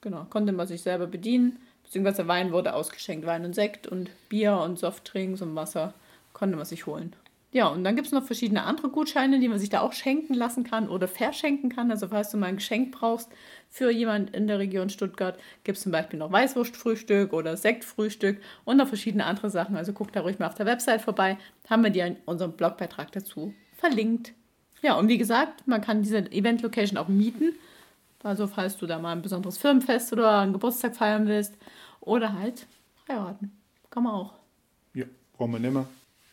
Genau, 0.00 0.26
konnte 0.28 0.52
man 0.52 0.66
sich 0.66 0.82
selber 0.82 1.06
bedienen. 1.06 1.58
Beziehungsweise 1.84 2.28
Wein 2.28 2.52
wurde 2.52 2.74
ausgeschenkt. 2.74 3.24
Wein 3.24 3.44
und 3.44 3.54
Sekt 3.54 3.86
und 3.86 4.10
Bier 4.28 4.58
und 4.58 4.78
Softdrinks 4.78 5.40
und 5.40 5.54
Wasser 5.54 5.94
konnte 6.32 6.56
man 6.56 6.66
sich 6.66 6.86
holen. 6.86 7.14
Ja, 7.56 7.68
und 7.68 7.84
dann 7.84 7.96
gibt 7.96 8.06
es 8.06 8.12
noch 8.12 8.22
verschiedene 8.22 8.64
andere 8.64 8.90
Gutscheine, 8.90 9.40
die 9.40 9.48
man 9.48 9.58
sich 9.58 9.70
da 9.70 9.80
auch 9.80 9.94
schenken 9.94 10.34
lassen 10.34 10.62
kann 10.62 10.90
oder 10.90 11.08
verschenken 11.08 11.70
kann. 11.70 11.90
Also 11.90 12.08
falls 12.08 12.30
du 12.30 12.36
mal 12.36 12.48
ein 12.48 12.56
Geschenk 12.56 12.92
brauchst 12.92 13.30
für 13.70 13.90
jemand 13.90 14.36
in 14.36 14.46
der 14.46 14.58
Region 14.58 14.90
Stuttgart, 14.90 15.38
gibt 15.64 15.78
es 15.78 15.82
zum 15.82 15.90
Beispiel 15.90 16.18
noch 16.18 16.30
Weißwurstfrühstück 16.30 17.32
oder 17.32 17.56
Sektfrühstück 17.56 18.42
und 18.66 18.76
noch 18.76 18.88
verschiedene 18.88 19.24
andere 19.24 19.48
Sachen. 19.48 19.74
Also 19.74 19.94
guck 19.94 20.12
da 20.12 20.20
ruhig 20.20 20.38
mal 20.38 20.48
auf 20.48 20.54
der 20.54 20.66
Website 20.66 21.00
vorbei. 21.00 21.38
Haben 21.70 21.82
wir 21.82 21.88
dir 21.88 22.04
in 22.04 22.18
unserem 22.26 22.52
Blogbeitrag 22.52 23.10
dazu 23.12 23.54
verlinkt. 23.78 24.34
Ja, 24.82 24.98
und 24.98 25.08
wie 25.08 25.16
gesagt, 25.16 25.66
man 25.66 25.80
kann 25.80 26.02
diese 26.02 26.30
Event-Location 26.30 26.98
auch 26.98 27.08
mieten. 27.08 27.54
Also 28.22 28.48
falls 28.48 28.76
du 28.76 28.84
da 28.84 28.98
mal 28.98 29.12
ein 29.12 29.22
besonderes 29.22 29.56
Firmenfest 29.56 30.12
oder 30.12 30.40
einen 30.40 30.52
Geburtstag 30.52 30.94
feiern 30.94 31.26
willst 31.26 31.54
oder 32.02 32.34
halt 32.34 32.66
heiraten. 33.08 33.50
Kann 33.88 34.02
man 34.02 34.12
auch. 34.12 34.34
Ja, 34.92 35.06
brauchen 35.38 35.52
wir 35.52 35.70
mehr. 35.70 35.86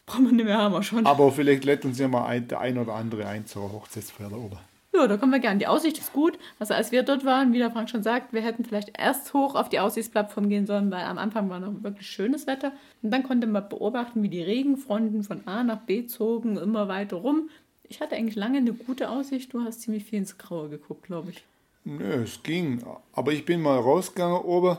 Brauchen 0.05 0.25
wir 0.25 0.31
nicht 0.33 0.45
mehr, 0.45 0.57
haben 0.57 0.73
wir 0.73 0.83
schon. 0.83 1.05
Aber 1.05 1.31
vielleicht 1.31 1.63
lädt 1.63 1.85
uns 1.85 1.99
ja 1.99 2.07
mal 2.07 2.25
ein, 2.25 2.47
der 2.47 2.59
ein 2.59 2.77
oder 2.77 2.93
andere 2.93 3.25
ein 3.25 3.45
zur 3.45 3.71
Hochzeitsfeier 3.71 4.29
da 4.29 4.35
oben. 4.35 4.57
Ja, 4.95 5.07
da 5.07 5.17
kommen 5.17 5.31
wir 5.31 5.39
gerne. 5.39 5.57
Die 5.57 5.65
Aussicht 5.65 5.97
ist 5.97 6.13
gut. 6.13 6.37
Also 6.59 6.75
als 6.75 6.91
wir 6.91 7.01
dort 7.01 7.25
waren, 7.25 7.51
wie 7.51 7.57
der 7.57 7.71
Frank 7.71 7.89
schon 7.89 8.03
sagt, 8.03 8.31
wir 8.31 8.41
hätten 8.41 8.63
vielleicht 8.63 8.91
erst 8.95 9.33
hoch 9.33 9.55
auf 9.55 9.67
die 9.69 9.79
Aussichtsplattform 9.79 10.49
gehen 10.49 10.67
sollen, 10.67 10.91
weil 10.91 11.03
am 11.03 11.17
Anfang 11.17 11.49
war 11.49 11.59
noch 11.59 11.81
wirklich 11.81 12.07
schönes 12.07 12.45
Wetter. 12.45 12.73
Und 13.01 13.09
dann 13.09 13.23
konnte 13.23 13.47
man 13.47 13.67
beobachten, 13.69 14.21
wie 14.21 14.29
die 14.29 14.43
Regenfronten 14.43 15.23
von 15.23 15.47
A 15.47 15.63
nach 15.63 15.79
B 15.79 16.05
zogen, 16.05 16.57
immer 16.57 16.87
weiter 16.87 17.17
rum. 17.17 17.49
Ich 17.89 18.01
hatte 18.01 18.15
eigentlich 18.15 18.35
lange 18.35 18.59
eine 18.59 18.73
gute 18.73 19.09
Aussicht. 19.09 19.51
Du 19.53 19.63
hast 19.63 19.81
ziemlich 19.81 20.03
viel 20.03 20.19
ins 20.19 20.37
Graue 20.37 20.69
geguckt, 20.69 21.07
glaube 21.07 21.31
ich. 21.31 21.43
Nö, 21.85 22.23
es 22.23 22.43
ging. 22.43 22.83
Aber 23.13 23.31
ich 23.31 23.45
bin 23.45 23.61
mal 23.61 23.79
rausgegangen 23.79 24.41
oben. 24.41 24.77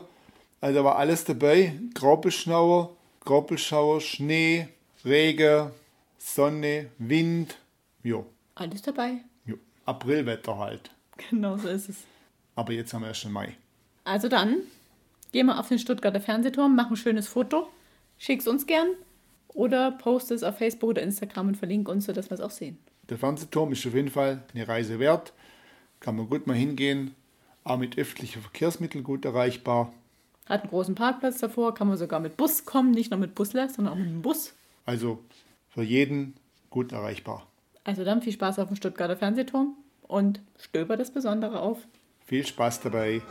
Also 0.61 0.83
war 0.85 0.95
alles 0.95 1.25
dabei. 1.25 1.73
Graupelschauer, 1.93 2.95
Graupelschauer, 3.25 3.99
Schnee, 3.99 4.69
Regen, 5.05 5.69
Sonne, 6.17 6.89
Wind. 6.97 7.57
Jo. 8.01 8.25
Alles 8.55 8.81
dabei. 8.81 9.19
Jo. 9.45 9.55
Aprilwetter 9.85 10.57
halt. 10.57 10.89
Genau 11.29 11.57
so 11.57 11.67
ist 11.67 11.89
es. 11.89 11.97
Aber 12.55 12.73
jetzt 12.73 12.91
haben 12.91 13.03
wir 13.03 13.09
erst 13.09 13.21
schon 13.21 13.31
Mai. 13.31 13.55
Also 14.03 14.29
dann, 14.29 14.57
gehen 15.31 15.45
wir 15.45 15.59
auf 15.59 15.67
den 15.67 15.77
Stuttgarter 15.77 16.19
Fernsehturm, 16.19 16.75
machen 16.75 16.93
ein 16.93 16.97
schönes 16.97 17.27
Foto, 17.27 17.69
schick's 18.17 18.47
uns 18.47 18.65
gern 18.65 18.87
oder 19.49 19.91
post 19.91 20.31
es 20.31 20.41
auf 20.41 20.57
Facebook 20.57 20.89
oder 20.89 21.03
Instagram 21.03 21.49
und 21.49 21.57
verlink 21.57 21.87
uns, 21.87 22.05
sodass 22.05 22.31
wir 22.31 22.35
es 22.35 22.41
auch 22.41 22.49
sehen. 22.49 22.79
Der 23.07 23.19
Fernsehturm 23.19 23.73
ist 23.73 23.85
auf 23.85 23.93
jeden 23.93 24.09
Fall 24.09 24.41
eine 24.55 24.67
Reise 24.67 24.97
wert. 24.97 25.33
Kann 25.99 26.15
man 26.15 26.29
gut 26.29 26.47
mal 26.47 26.55
hingehen. 26.55 27.13
Auch 27.63 27.77
mit 27.77 27.95
öffentlichen 27.99 28.41
Verkehrsmitteln 28.41 29.03
gut 29.03 29.23
erreichbar. 29.23 29.93
Hat 30.47 30.61
einen 30.61 30.71
großen 30.71 30.95
Parkplatz 30.95 31.37
davor, 31.39 31.75
kann 31.75 31.87
man 31.87 31.97
sogar 31.97 32.19
mit 32.19 32.37
Bus 32.37 32.65
kommen, 32.65 32.89
nicht 32.89 33.11
nur 33.11 33.19
mit 33.19 33.35
Busler, 33.35 33.69
sondern 33.69 33.93
auch 33.93 33.97
mit 33.97 34.07
dem 34.07 34.23
Bus. 34.23 34.55
Also 34.85 35.23
für 35.69 35.83
jeden 35.83 36.35
gut 36.69 36.91
erreichbar. 36.91 37.47
Also 37.83 38.03
dann 38.03 38.21
viel 38.21 38.33
Spaß 38.33 38.59
auf 38.59 38.67
dem 38.67 38.77
Stuttgarter 38.77 39.17
Fernsehturm 39.17 39.75
und 40.03 40.41
stöber 40.59 40.97
das 40.97 41.11
Besondere 41.11 41.59
auf. 41.59 41.87
Viel 42.25 42.45
Spaß 42.45 42.81
dabei. 42.81 43.21